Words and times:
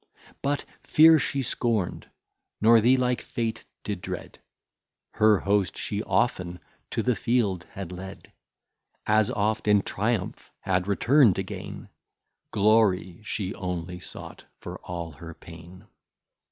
But 0.41 0.65
fear 0.83 1.19
she 1.19 1.43
scorn'd, 1.43 2.09
nor 2.59 2.81
the 2.81 2.97
like 2.97 3.21
fate 3.21 3.65
did 3.83 4.01
dread, 4.01 4.39
Her 5.11 5.41
Host 5.41 5.77
she 5.77 6.01
often 6.01 6.59
to 6.89 7.03
the 7.03 7.15
field 7.15 7.65
had 7.69 7.91
lead, 7.91 8.33
As 9.05 9.29
oft 9.29 9.67
in 9.67 9.83
Triumph 9.83 10.51
had 10.61 10.87
return'd 10.87 11.37
again, 11.37 11.87
Glory 12.49 13.21
she 13.21 13.53
only 13.53 13.99
sought 13.99 14.45
for 14.59 14.79
all 14.79 15.11
her 15.11 15.35
pain. 15.35 15.85